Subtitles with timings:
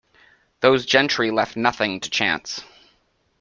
[0.61, 2.63] Those gentry left nothing to chance.